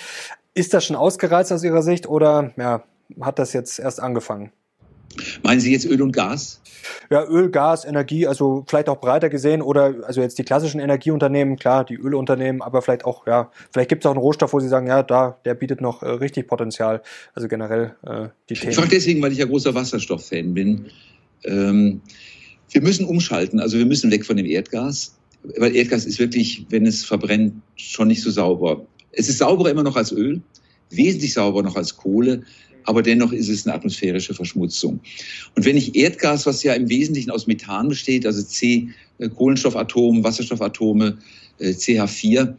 [0.53, 2.83] Ist das schon ausgereizt aus Ihrer Sicht oder ja,
[3.21, 4.51] hat das jetzt erst angefangen?
[5.43, 6.61] Meinen Sie jetzt Öl und Gas?
[7.09, 11.57] Ja, Öl, Gas, Energie, also vielleicht auch breiter gesehen oder also jetzt die klassischen Energieunternehmen,
[11.57, 14.67] klar, die Ölunternehmen, aber vielleicht auch, ja, vielleicht gibt es auch einen Rohstoff, wo Sie
[14.67, 17.01] sagen, ja, da, der bietet noch äh, richtig Potenzial.
[17.33, 18.71] Also generell äh, die Themen.
[18.71, 20.87] Ich frage deswegen, weil ich ja großer Wasserstofffan bin.
[21.43, 22.01] Ähm,
[22.69, 25.15] wir müssen umschalten, also wir müssen weg von dem Erdgas,
[25.57, 28.85] weil Erdgas ist wirklich, wenn es verbrennt, schon nicht so sauber.
[29.11, 30.41] Es ist sauberer immer noch als Öl,
[30.89, 32.43] wesentlich sauberer noch als Kohle,
[32.85, 34.99] aber dennoch ist es eine atmosphärische Verschmutzung.
[35.55, 38.89] Und wenn ich Erdgas, was ja im Wesentlichen aus Methan besteht, also C,
[39.19, 41.17] äh, Kohlenstoffatome, Wasserstoffatome,
[41.59, 42.55] äh, CH4,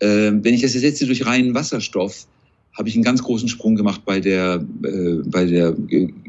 [0.00, 2.26] äh, wenn ich das ersetze durch reinen Wasserstoff,
[2.74, 4.64] habe ich einen ganz großen Sprung gemacht bei der,
[5.26, 5.76] bei der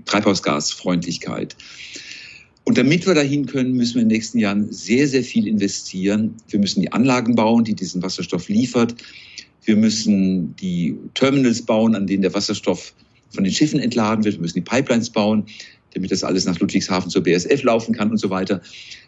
[0.04, 1.56] Treibhausgasfreundlichkeit.
[2.65, 6.36] Und damit wir dahin können, müssen wir in den nächsten Jahren sehr, sehr viel investieren.
[6.50, 8.96] Wir müssen die Anlagen bauen, die diesen Wasserstoff liefert.
[9.65, 12.93] Wir müssen die Terminals bauen, an denen der Wasserstoff
[13.34, 14.36] von den Schiffen entladen wird.
[14.36, 15.46] Wir müssen die Pipelines bauen,
[15.93, 18.62] damit das alles nach Ludwigshafen zur BSF laufen kann und so weiter.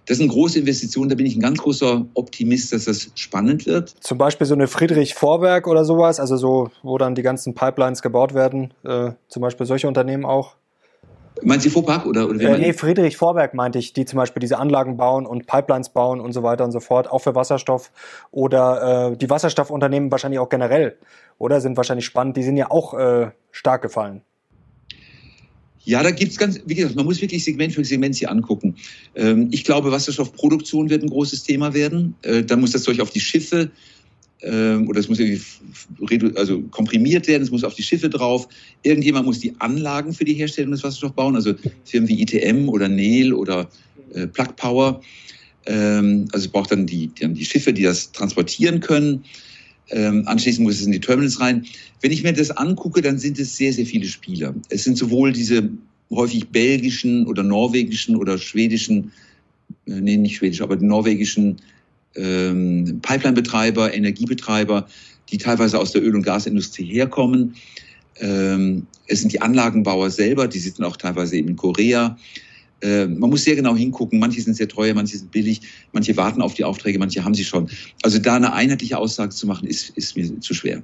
[0.05, 3.95] Das sind große Investitionen, da bin ich ein ganz großer Optimist, dass das spannend wird.
[4.01, 8.33] Zum Beispiel so eine Friedrich-Vorwerk oder sowas, also so, wo dann die ganzen Pipelines gebaut
[8.33, 10.57] werden, äh, zum Beispiel solche Unternehmen auch?
[11.43, 14.57] Meinst du Fuhrpark oder, oder äh, Nee, Friedrich Vorwerk meinte ich, die zum Beispiel diese
[14.57, 17.91] Anlagen bauen und Pipelines bauen und so weiter und so fort, auch für Wasserstoff.
[18.31, 20.97] Oder äh, die Wasserstoffunternehmen wahrscheinlich auch generell,
[21.37, 21.59] oder?
[21.59, 24.21] Sind wahrscheinlich spannend, die sind ja auch äh, stark gefallen.
[25.85, 28.75] Ja, da gibt's ganz, wie gesagt, man muss wirklich Segment für Segment hier angucken.
[29.15, 32.15] Ähm, ich glaube, Wasserstoffproduktion wird ein großes Thema werden.
[32.23, 33.69] Äh, dann muss das Zeug auf die Schiffe
[34.45, 35.41] ähm, oder es muss irgendwie
[36.35, 38.47] also komprimiert werden, es muss auf die Schiffe drauf.
[38.83, 42.87] Irgendjemand muss die Anlagen für die Herstellung des Wasserstoffs bauen, also Firmen wie ITM oder
[42.87, 43.69] Nel oder
[44.13, 45.01] äh, Plug Power.
[45.65, 49.23] Ähm, also es braucht dann die, dann die Schiffe, die das transportieren können.
[49.89, 51.65] Ähm, anschließend muss es in die Terminals rein.
[52.01, 54.53] Wenn ich mir das angucke, dann sind es sehr, sehr viele Spieler.
[54.69, 55.69] Es sind sowohl diese
[56.11, 59.11] häufig belgischen oder norwegischen oder schwedischen,
[59.87, 61.57] äh, nee, nicht schwedisch, aber norwegischen
[62.15, 64.87] ähm, Pipeline-Betreiber, Energiebetreiber,
[65.29, 67.55] die teilweise aus der Öl- und Gasindustrie herkommen.
[68.19, 72.17] Ähm, es sind die Anlagenbauer selber, die sitzen auch teilweise eben in Korea.
[72.81, 74.19] Äh, man muss sehr genau hingucken.
[74.19, 77.43] Manche sind sehr teuer, manche sind billig, manche warten auf die Aufträge, manche haben sie
[77.43, 77.69] schon.
[78.03, 80.81] Also da eine einheitliche Aussage zu machen, ist, ist mir zu schwer.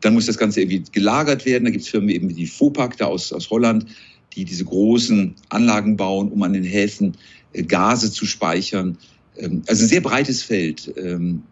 [0.00, 1.64] Dann muss das Ganze irgendwie gelagert werden.
[1.64, 3.86] Da gibt es Firmen eben wie die FOPAC da aus, aus Holland,
[4.34, 7.16] die diese großen Anlagen bauen, um an den Häfen
[7.52, 8.96] äh, Gase zu speichern.
[9.40, 10.92] Ähm, also ein sehr breites Feld.
[10.96, 11.42] Ähm,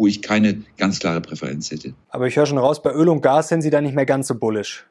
[0.00, 1.92] wo ich keine ganz klare Präferenz hätte.
[2.08, 4.28] Aber ich höre schon raus, bei Öl und Gas sind Sie da nicht mehr ganz
[4.28, 4.86] so bullisch.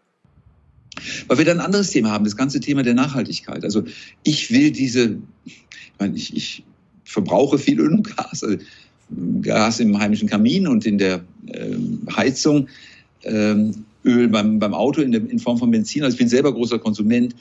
[1.27, 3.63] Weil wir dann ein anderes Thema haben, das ganze Thema der Nachhaltigkeit.
[3.63, 3.83] Also
[4.21, 5.63] ich will diese, ich
[5.97, 6.63] meine, ich, ich
[7.05, 8.57] verbrauche viel Öl und Gas, also
[9.41, 12.67] Gas im heimischen Kamin und in der ähm, Heizung,
[13.23, 16.03] ähm, Öl beim, beim Auto in, der, in Form von Benzin.
[16.03, 17.35] Also ich bin selber großer Konsument.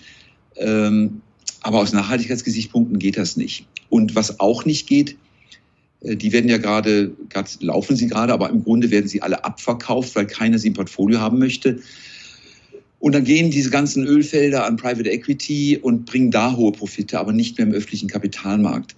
[0.57, 1.21] Ähm,
[1.63, 3.67] aber aus Nachhaltigkeitsgesichtspunkten geht das nicht.
[3.89, 5.17] Und was auch nicht geht,
[6.03, 9.45] äh, die werden ja gerade, gerade laufen sie gerade, aber im Grunde werden sie alle
[9.45, 11.81] abverkauft, weil keiner sie im Portfolio haben möchte.
[13.01, 17.33] Und dann gehen diese ganzen Ölfelder an Private Equity und bringen da hohe Profite, aber
[17.33, 18.97] nicht mehr im öffentlichen Kapitalmarkt.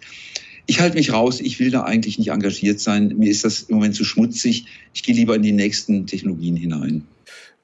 [0.67, 3.15] Ich halte mich raus, ich will da eigentlich nicht engagiert sein.
[3.19, 4.67] Mir ist das im Moment zu schmutzig.
[4.95, 7.05] Ich gehe lieber in die nächsten Technologien hinein.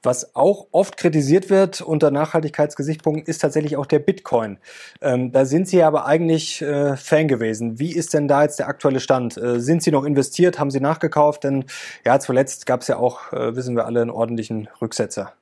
[0.03, 4.57] Was auch oft kritisiert wird unter Nachhaltigkeitsgesichtspunkten, ist tatsächlich auch der Bitcoin.
[5.01, 7.79] Ähm, da sind Sie aber eigentlich äh, Fan gewesen.
[7.79, 9.37] Wie ist denn da jetzt der aktuelle Stand?
[9.37, 10.59] Äh, sind Sie noch investiert?
[10.59, 11.43] Haben Sie nachgekauft?
[11.43, 11.65] Denn
[12.05, 15.33] ja, zuletzt gab es ja auch, äh, wissen wir alle, einen ordentlichen Rücksetzer.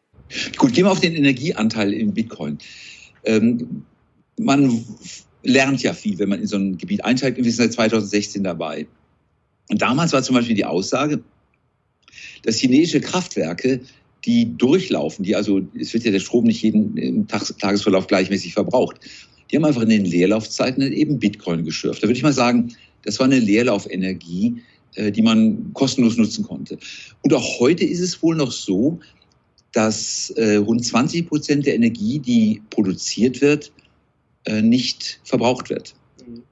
[0.57, 2.57] Gut, gehen wir auf den Energieanteil im Bitcoin.
[3.25, 3.85] Ähm,
[4.37, 4.83] man
[5.43, 7.37] lernt ja viel, wenn man in so ein Gebiet einsteigt.
[7.37, 8.87] Wir sind seit 2016 dabei.
[9.69, 11.21] Und damals war zum Beispiel die Aussage,
[12.43, 13.81] dass chinesische Kraftwerke,
[14.25, 18.99] die durchlaufen, die also, es wird ja der Strom nicht jeden im Tagesverlauf gleichmäßig verbraucht,
[19.51, 22.01] die haben einfach in den Leerlaufzeiten eben Bitcoin geschürft.
[22.01, 24.55] Da würde ich mal sagen, das war eine Leerlaufenergie,
[24.95, 26.77] äh, die man kostenlos nutzen konnte.
[27.21, 28.99] Und auch heute ist es wohl noch so,
[29.71, 33.71] dass äh, rund 20 Prozent der Energie, die produziert wird,
[34.45, 35.93] äh, nicht verbraucht wird.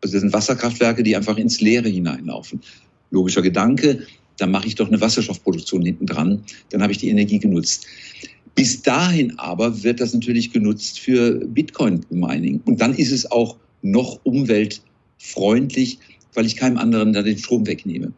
[0.01, 2.61] Also das sind Wasserkraftwerke, die einfach ins Leere hineinlaufen.
[3.09, 4.05] Logischer Gedanke,
[4.37, 7.85] dann mache ich doch eine Wasserstoffproduktion hinten dran, dann habe ich die Energie genutzt.
[8.55, 12.61] Bis dahin aber wird das natürlich genutzt für Bitcoin-Mining.
[12.65, 15.99] Und dann ist es auch noch umweltfreundlich,
[16.35, 18.13] weil ich keinem anderen da den Strom wegnehme.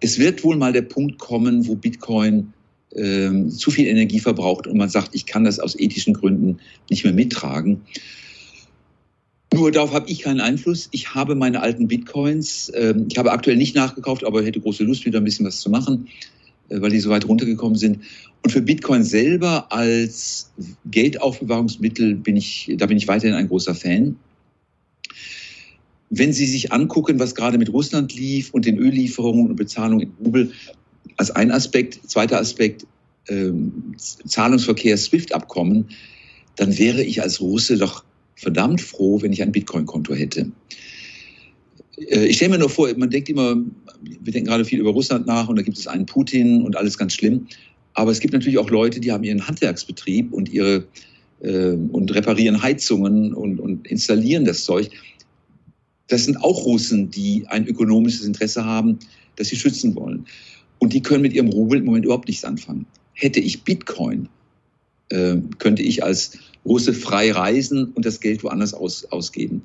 [0.00, 2.52] Es wird wohl mal der Punkt kommen, wo Bitcoin
[2.94, 6.58] ähm, zu viel Energie verbraucht und man sagt, ich kann das aus ethischen Gründen
[6.90, 7.80] nicht mehr mittragen.
[9.54, 10.88] Nur darauf habe ich keinen Einfluss.
[10.90, 12.72] Ich habe meine alten Bitcoins.
[12.74, 15.70] Ähm, ich habe aktuell nicht nachgekauft, aber hätte große Lust, wieder ein bisschen was zu
[15.70, 16.08] machen,
[16.68, 18.00] äh, weil die so weit runtergekommen sind.
[18.42, 20.50] Und für Bitcoin selber als
[20.90, 24.16] Geldaufbewahrungsmittel bin ich, da bin ich weiterhin ein großer Fan.
[26.10, 30.24] Wenn Sie sich angucken, was gerade mit Russland lief und den Öllieferungen und Bezahlungen in
[30.24, 30.52] Rubel,
[31.16, 32.00] als ein Aspekt.
[32.10, 32.86] Zweiter Aspekt,
[33.28, 35.88] ähm, Zahlungsverkehr, SWIFT-Abkommen.
[36.56, 38.03] Dann wäre ich als Russe doch
[38.36, 40.50] verdammt froh, wenn ich ein Bitcoin-Konto hätte.
[41.96, 43.56] Äh, ich stelle mir nur vor, man denkt immer,
[44.02, 46.98] wir denken gerade viel über Russland nach und da gibt es einen Putin und alles
[46.98, 47.46] ganz schlimm.
[47.94, 50.84] Aber es gibt natürlich auch Leute, die haben ihren Handwerksbetrieb und ihre
[51.40, 54.90] äh, und reparieren Heizungen und, und installieren das Zeug.
[56.08, 58.98] Das sind auch Russen, die ein ökonomisches Interesse haben,
[59.36, 60.26] das sie schützen wollen.
[60.78, 62.86] Und die können mit ihrem Rubel im Moment überhaupt nichts anfangen.
[63.14, 64.28] hätte ich Bitcoin,
[65.08, 69.62] äh, könnte ich als Russe frei reisen und das Geld woanders aus, ausgeben.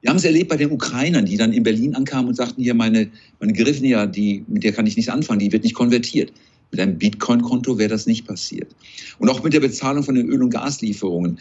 [0.00, 2.74] Wir haben es erlebt bei den Ukrainern, die dann in Berlin ankamen und sagten, hier
[2.74, 6.32] meine, meine Grifnia, die, mit der kann ich nichts anfangen, die wird nicht konvertiert.
[6.72, 8.74] Mit einem Bitcoin-Konto wäre das nicht passiert.
[9.18, 11.38] Und auch mit der Bezahlung von den Öl- und Gaslieferungen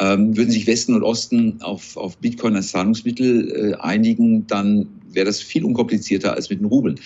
[0.00, 5.26] ähm, würden sich Westen und Osten auf, auf Bitcoin als Zahlungsmittel äh, einigen, dann wäre
[5.26, 6.98] das viel unkomplizierter als mit den Rubeln.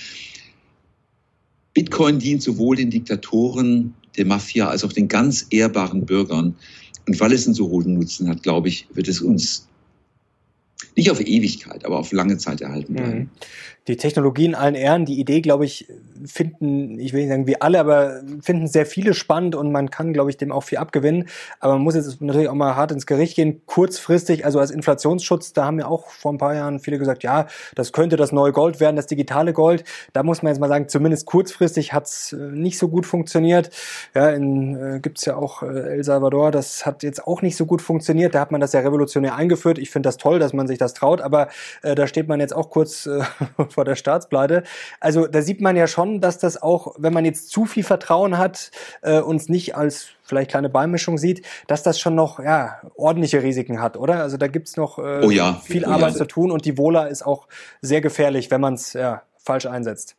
[1.75, 6.55] Bitcoin dient sowohl den Diktatoren, der Mafia, als auch den ganz ehrbaren Bürgern.
[7.07, 9.67] Und weil es einen so hohen Nutzen hat, glaube ich, wird es uns
[10.97, 13.19] nicht auf Ewigkeit, aber auf lange Zeit erhalten bleiben.
[13.19, 13.31] Mhm
[13.87, 15.87] die Technologie in allen Ehren, die Idee, glaube ich,
[16.25, 20.15] finden, ich will nicht sagen wir alle, aber finden sehr viele spannend und man kann,
[20.15, 21.29] glaube ich, dem auch viel abgewinnen.
[21.61, 25.53] Aber man muss jetzt natürlich auch mal hart ins Gericht gehen, kurzfristig, also als Inflationsschutz,
[25.53, 28.53] da haben ja auch vor ein paar Jahren viele gesagt, ja, das könnte das neue
[28.53, 29.85] Gold werden, das digitale Gold.
[30.15, 33.71] Da muss man jetzt mal sagen, zumindest kurzfristig hat's äh, nicht so gut funktioniert.
[34.15, 37.67] Ja, in, äh, gibt's ja auch äh, El Salvador, das hat jetzt auch nicht so
[37.67, 38.35] gut funktioniert.
[38.35, 39.79] Da hat man das ja revolutionär eingeführt.
[39.79, 41.49] Ich finde das toll, dass man sich das traut, aber
[41.83, 43.23] äh, da steht man jetzt auch kurz äh,
[43.69, 44.63] vor der Staatspleite.
[45.01, 48.39] Also da sieht man ja schon, dass das auch, wenn man jetzt zu viel Vertrauen
[48.39, 48.71] hat,
[49.03, 53.81] äh, uns nicht als vielleicht kleine Beimischung sieht, dass das schon noch ja, ordentliche Risiken
[53.81, 54.23] hat, oder?
[54.23, 55.61] Also da gibt's noch äh, oh ja.
[55.65, 56.19] viel oh Arbeit ja.
[56.19, 57.47] zu tun und die Vola ist auch
[57.83, 60.17] sehr gefährlich, wenn man es ja, falsch einsetzt.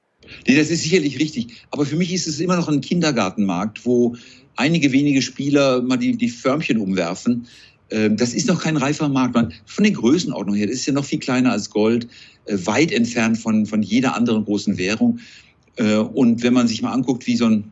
[0.47, 1.65] Nee, das ist sicherlich richtig.
[1.71, 4.15] Aber für mich ist es immer noch ein Kindergartenmarkt, wo
[4.55, 7.47] einige wenige Spieler mal die, die Förmchen umwerfen.
[7.95, 9.37] Ähm, das ist noch kein reifer Markt.
[9.65, 12.07] Von den Größenordnungen her, das ist ja noch viel kleiner als Gold,
[12.45, 15.19] äh, weit entfernt von, von jeder anderen großen Währung.
[15.77, 17.71] Äh, und wenn man sich mal anguckt, wie so ein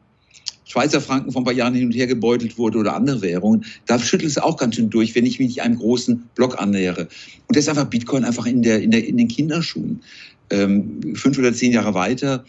[0.66, 4.00] Schweizer Franken vor ein paar Jahren hin und her gebeutelt wurde oder andere Währungen, da
[4.00, 7.10] schüttelt es auch ganz schön durch, wenn ich mich einem großen Block annähere.
[7.48, 10.02] Und das ist einfach Bitcoin einfach in, der, in, der, in den Kinderschuhen.
[10.50, 12.46] Ähm, fünf oder zehn Jahre weiter,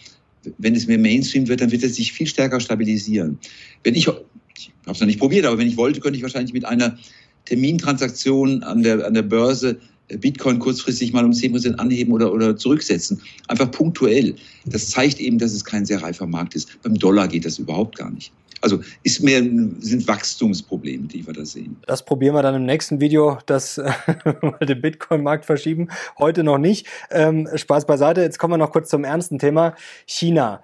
[0.59, 3.39] wenn es mehr Mainstream wird, dann wird es sich viel stärker stabilisieren.
[3.83, 6.53] Wenn ich, ich habe es noch nicht probiert, aber wenn ich wollte, könnte ich wahrscheinlich
[6.53, 6.97] mit einer
[7.45, 13.21] Termintransaktion an der, an der Börse Bitcoin kurzfristig mal um 10% anheben oder, oder zurücksetzen.
[13.49, 14.35] Einfach punktuell.
[14.67, 16.83] Das zeigt eben, dass es kein sehr reifer Markt ist.
[16.83, 18.33] Beim Dollar geht das überhaupt gar nicht.
[18.65, 21.77] Also ist mehr, sind Wachstumsprobleme, die wir da sehen.
[21.87, 23.77] Das probieren wir dann im nächsten Video, das
[24.41, 25.89] mal den Bitcoin-Markt verschieben.
[26.19, 26.87] Heute noch nicht.
[27.11, 28.23] Ähm, Spaß beiseite.
[28.23, 29.75] Jetzt kommen wir noch kurz zum ernsten Thema.
[30.07, 30.63] China.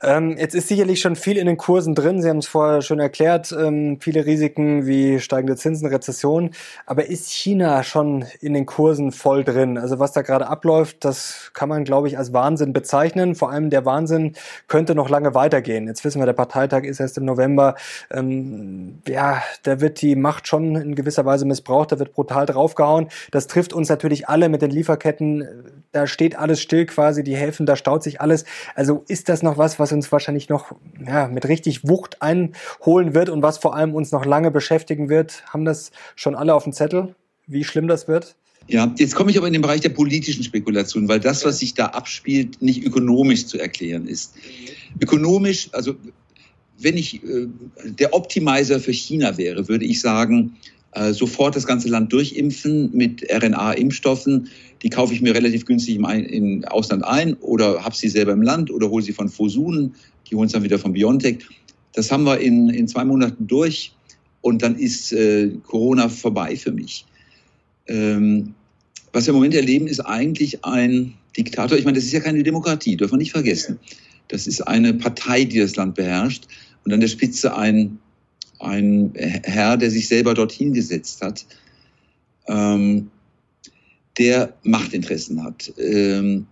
[0.00, 2.22] Ähm, jetzt ist sicherlich schon viel in den Kursen drin.
[2.22, 3.50] Sie haben es vorher schon erklärt.
[3.50, 6.52] Ähm, viele Risiken wie steigende Zinsen, Rezession.
[6.86, 9.76] Aber ist China schon in den Kursen voll drin?
[9.76, 13.34] Also was da gerade abläuft, das kann man, glaube ich, als Wahnsinn bezeichnen.
[13.34, 14.32] Vor allem der Wahnsinn
[14.66, 15.86] könnte noch lange weitergehen.
[15.86, 17.74] Jetzt wissen wir, der Parteitag ist erst im November,
[18.10, 23.08] ähm, ja, da wird die Macht schon in gewisser Weise missbraucht, da wird brutal draufgehauen.
[23.30, 25.46] Das trifft uns natürlich alle mit den Lieferketten.
[25.92, 28.46] Da steht alles still quasi, die Häfen, da staut sich alles.
[28.74, 30.72] Also ist das noch was, was uns wahrscheinlich noch
[31.06, 35.44] ja, mit richtig Wucht einholen wird und was vor allem uns noch lange beschäftigen wird?
[35.52, 37.14] Haben das schon alle auf dem Zettel,
[37.46, 38.34] wie schlimm das wird?
[38.68, 41.74] Ja, jetzt komme ich aber in den Bereich der politischen Spekulation, weil das, was sich
[41.74, 44.34] da abspielt, nicht ökonomisch zu erklären ist.
[45.00, 45.94] Ökonomisch, also
[46.78, 47.48] wenn ich äh,
[47.84, 50.56] der Optimizer für China wäre, würde ich sagen,
[50.92, 54.48] äh, sofort das ganze Land durchimpfen mit RNA-Impfstoffen.
[54.82, 58.42] Die kaufe ich mir relativ günstig im, im Ausland ein oder habe sie selber im
[58.42, 59.94] Land oder hole sie von Fosun.
[60.30, 61.38] Die holen es dann wieder von BioNTech.
[61.94, 63.92] Das haben wir in, in zwei Monaten durch
[64.42, 67.06] und dann ist äh, Corona vorbei für mich.
[67.86, 68.54] Ähm,
[69.12, 71.76] was wir im Moment erleben, ist eigentlich ein Diktator.
[71.76, 73.78] Ich meine, das ist ja keine Demokratie, dürfen wir nicht vergessen.
[74.28, 76.46] Das ist eine Partei, die das Land beherrscht
[76.84, 77.98] und an der Spitze ein,
[78.60, 81.44] ein Herr, der sich selber dorthin gesetzt hat,
[82.48, 83.10] ähm,
[84.18, 85.72] der Machtinteressen hat.
[85.78, 86.46] Ähm,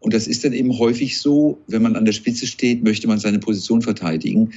[0.00, 3.18] und das ist dann eben häufig so, wenn man an der Spitze steht, möchte man
[3.18, 4.52] seine Position verteidigen.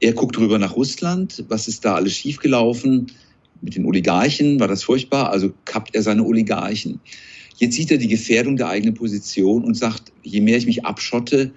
[0.00, 3.06] Er guckt rüber nach Russland, was ist da alles schiefgelaufen?
[3.64, 7.00] Mit den Oligarchen war das furchtbar, also kappt er seine Oligarchen.
[7.56, 11.52] Jetzt sieht er die Gefährdung der eigenen Position und sagt, je mehr ich mich abschotte,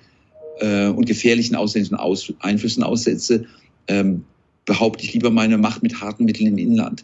[0.59, 3.45] äh, und gefährlichen ausländischen Aus Einflüssen aussetze,
[3.87, 4.23] ähm,
[4.65, 7.03] behaupte ich lieber meine Macht mit harten Mitteln im Inland.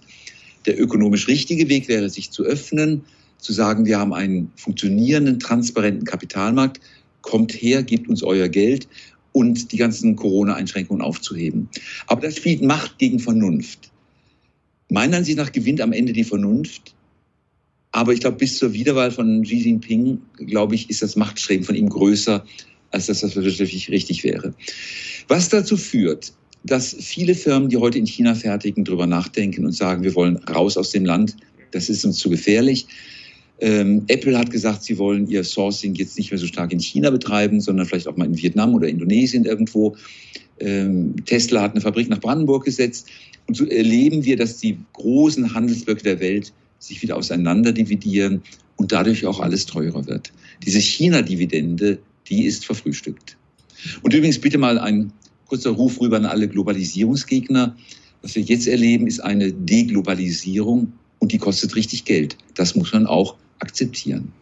[0.66, 3.02] Der ökonomisch richtige Weg wäre, sich zu öffnen,
[3.38, 6.80] zu sagen, wir haben einen funktionierenden, transparenten Kapitalmarkt,
[7.22, 8.88] kommt her, gebt uns euer Geld
[9.32, 11.70] und die ganzen Corona-Einschränkungen aufzuheben.
[12.08, 13.92] Aber das spielt Macht gegen Vernunft.
[14.94, 16.94] Meiner Ansicht nach gewinnt am Ende die Vernunft.
[17.92, 21.76] Aber ich glaube, bis zur Wiederwahl von Xi Jinping, glaube ich, ist das Machtstreben von
[21.76, 22.46] ihm größer
[22.94, 24.54] als dass das wirtschaftlich richtig wäre.
[25.28, 26.32] Was dazu führt,
[26.64, 30.78] dass viele Firmen, die heute in China fertigen, darüber nachdenken und sagen, wir wollen raus
[30.78, 31.36] aus dem Land,
[31.72, 32.86] das ist uns zu gefährlich.
[33.60, 37.10] Ähm, Apple hat gesagt, sie wollen ihr Sourcing jetzt nicht mehr so stark in China
[37.10, 39.96] betreiben, sondern vielleicht auch mal in Vietnam oder Indonesien irgendwo.
[40.60, 43.08] Ähm, Tesla hat eine Fabrik nach Brandenburg gesetzt.
[43.48, 48.42] Und so erleben wir, dass die großen Handelsblöcke der Welt sich wieder auseinander dividieren
[48.76, 50.32] und dadurch auch alles teurer wird.
[50.66, 53.38] Diese China-Dividende, die ist verfrühstückt.
[54.02, 55.12] Und übrigens bitte mal ein
[55.46, 57.76] kurzer Ruf rüber an alle Globalisierungsgegner.
[58.22, 62.38] Was wir jetzt erleben, ist eine Deglobalisierung und die kostet richtig Geld.
[62.56, 64.34] Das muss man auch akzeptieren.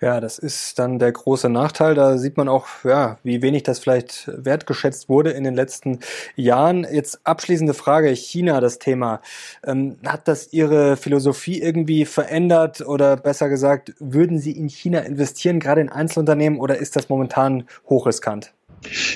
[0.00, 1.94] Ja, das ist dann der große Nachteil.
[1.94, 5.98] Da sieht man auch, ja, wie wenig das vielleicht wertgeschätzt wurde in den letzten
[6.36, 6.86] Jahren.
[6.90, 9.20] Jetzt abschließende Frage, China, das Thema.
[9.66, 15.60] Ähm, hat das Ihre Philosophie irgendwie verändert oder besser gesagt, würden Sie in China investieren,
[15.60, 18.52] gerade in Einzelunternehmen oder ist das momentan hochriskant?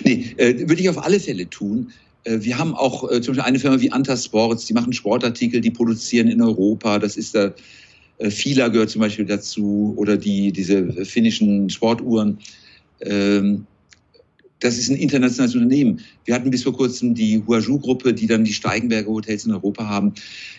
[0.05, 1.93] Nee, äh, würde ich auf alle Fälle tun.
[2.25, 5.71] Äh, wir haben auch äh, zum Beispiel eine Firma wie Antasports, die machen Sportartikel, die
[5.71, 6.99] produzieren in Europa.
[6.99, 7.55] Das ist der
[8.31, 12.39] Fila gehört zum Beispiel dazu oder die, diese finnischen Sportuhren.
[13.01, 13.67] Ähm,
[14.63, 16.01] das ist ein internationales Unternehmen.
[16.25, 20.15] Wir hatten bis vor kurzem die Huaju-Gruppe, die dann die Steigenberger Hotels in Europa haben.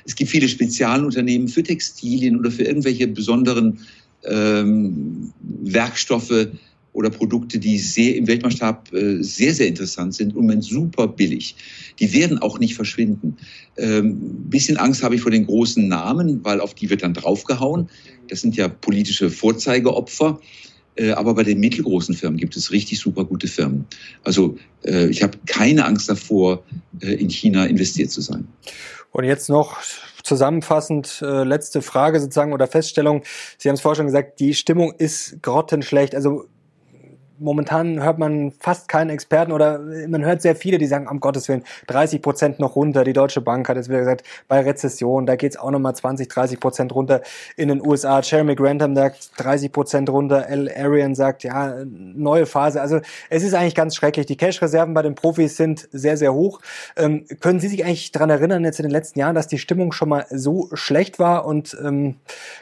[0.06, 3.80] Es gibt viele Spezialunternehmen für Textilien oder für irgendwelche besonderen
[4.26, 6.48] ähm, Werkstoffe,
[6.94, 11.56] oder Produkte, die sehr im Weltmaßstab äh, sehr, sehr interessant sind, im Moment super billig.
[12.00, 13.38] Die werden auch nicht verschwinden.
[13.78, 17.90] Ähm, bisschen Angst habe ich vor den großen Namen, weil auf die wird dann draufgehauen.
[18.30, 20.40] Das sind ja politische Vorzeigeopfer.
[20.96, 23.86] Äh, aber bei den mittelgroßen Firmen gibt es richtig super gute Firmen.
[24.24, 26.64] Also äh, ich habe keine Angst davor,
[27.00, 28.48] in China investiert zu sein.
[29.12, 29.80] Und jetzt noch
[30.24, 33.24] zusammenfassend letzte Frage sozusagen oder Feststellung.
[33.58, 36.16] Sie haben es vorher schon gesagt, die Stimmung ist grottenschlecht.
[36.16, 36.46] Also
[37.44, 41.48] momentan hört man fast keinen Experten oder man hört sehr viele, die sagen, um Gottes
[41.50, 43.04] Willen, 30 Prozent noch runter.
[43.04, 46.60] Die Deutsche Bank hat jetzt wieder gesagt, bei Rezession, da geht's auch nochmal 20, 30
[46.60, 47.22] Prozent runter.
[47.58, 50.48] In den USA, Jeremy Grantham sagt 30 Prozent runter.
[50.48, 50.72] L.
[50.76, 52.82] Arian sagt, ja, neue Phase.
[52.82, 54.26] Also es ist eigentlich ganz schrecklich.
[54.26, 56.62] Die Cash-Reserven bei den Profis sind sehr, sehr hoch.
[56.96, 59.92] Ähm, können Sie sich eigentlich daran erinnern, jetzt in den letzten Jahren, dass die Stimmung
[59.92, 61.46] schon mal so schlecht war?
[61.46, 62.16] Und ähm,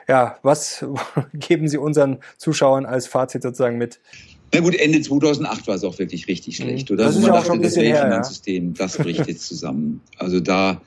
[0.08, 0.86] ja, was
[1.34, 4.00] geben Sie unseren Zuschauern als Fazit sozusagen mit?
[4.54, 6.64] Na gut, Ende 2008 war es auch wirklich richtig mhm.
[6.64, 7.06] schlecht, oder?
[7.06, 10.02] Das ist man ja auch schon ein bisschen das her, Finanzsystem, das bricht jetzt zusammen.
[10.18, 10.82] Also da,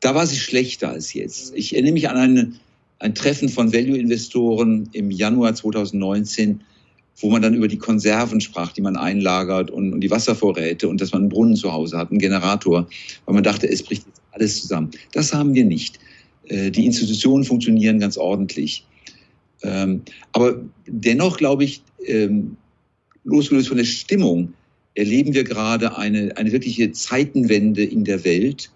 [0.00, 1.52] da war sie schlechter als jetzt.
[1.56, 2.60] Ich erinnere mich an ein,
[3.00, 6.60] ein Treffen von Value-Investoren im Januar 2019,
[7.16, 11.00] wo man dann über die Konserven sprach, die man einlagert und, und die Wasservorräte und
[11.00, 12.88] dass man einen Brunnen zu Hause hat, einen Generator,
[13.24, 14.90] weil man dachte, es bricht jetzt alles zusammen.
[15.12, 15.98] Das haben wir nicht.
[16.46, 18.84] Äh, die Institutionen funktionieren ganz ordentlich.
[19.62, 22.56] Ähm, aber dennoch glaube ich, ähm,
[23.24, 24.52] losgelöst von der Stimmung,
[24.94, 28.70] erleben wir gerade eine, eine wirkliche Zeitenwende in der Welt.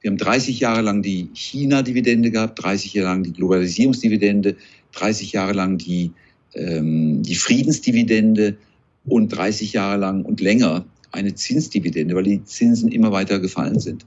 [0.00, 4.56] Wir haben 30 Jahre lang die China-Dividende gehabt, 30 Jahre lang die Globalisierungsdividende,
[4.92, 6.12] 30 Jahre lang die,
[6.54, 8.56] ähm, die Friedensdividende
[9.06, 14.04] und 30 Jahre lang und länger eine Zinsdividende, weil die Zinsen immer weiter gefallen sind.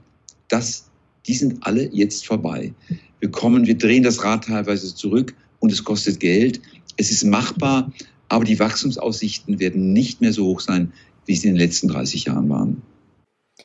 [0.50, 0.90] Das,
[1.26, 2.74] die sind alle jetzt vorbei.
[3.20, 6.62] Wir kommen, wir drehen das Rad teilweise zurück und es kostet Geld.
[6.98, 7.92] Es ist machbar,
[8.30, 10.94] aber die Wachstumsaussichten werden nicht mehr so hoch sein,
[11.26, 12.82] wie sie in den letzten 30 Jahren waren.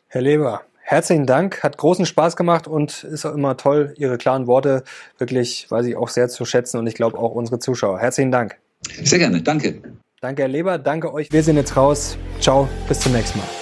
[0.08, 4.46] Herr Leber, herzlichen Dank, hat großen Spaß gemacht und ist auch immer toll, Ihre klaren
[4.46, 4.84] Worte
[5.18, 7.98] wirklich, weiß ich auch sehr zu schätzen und ich glaube auch unsere Zuschauer.
[7.98, 8.58] Herzlichen Dank.
[9.02, 9.80] Sehr gerne, danke.
[10.20, 11.32] Danke, Herr Leber, danke euch.
[11.32, 12.16] Wir sind jetzt raus.
[12.40, 13.61] Ciao, bis zum nächsten Mal.